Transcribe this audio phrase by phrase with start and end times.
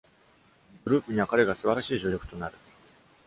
[0.83, 2.55] グループには彼が素晴らしい助力となる。